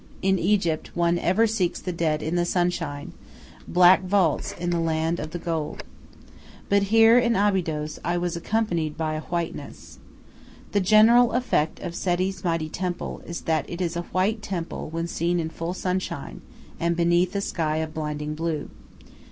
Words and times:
In 0.23 0.39
Egypt 0.39 0.95
one 0.95 1.19
ever 1.19 1.45
seeks 1.45 1.79
the 1.79 1.91
dead 1.91 2.23
in 2.23 2.33
the 2.35 2.43
sunshine, 2.43 3.13
black 3.67 4.01
vaults 4.03 4.51
in 4.53 4.71
the 4.71 4.79
land 4.79 5.19
of 5.19 5.29
the 5.29 5.37
gold. 5.37 5.83
But 6.69 6.81
here 6.89 7.19
in 7.19 7.35
Abydos 7.35 7.99
I 8.03 8.17
was 8.17 8.35
accompanied 8.35 8.97
by 8.97 9.19
whiteness. 9.19 9.99
The 10.71 10.79
general 10.81 11.33
effect 11.33 11.81
of 11.81 11.93
Seti's 11.93 12.43
mighty 12.43 12.67
temple 12.67 13.21
is 13.27 13.41
that 13.41 13.69
it 13.69 13.79
is 13.79 13.95
a 13.95 14.01
white 14.09 14.41
temple 14.41 14.89
when 14.89 15.05
seen 15.07 15.39
in 15.39 15.51
full 15.51 15.75
sunshine 15.75 16.41
and 16.79 16.95
beneath 16.97 17.35
a 17.35 17.39
sky 17.41 17.77
of 17.77 17.93
blinding 17.93 18.33
blue. 18.33 18.71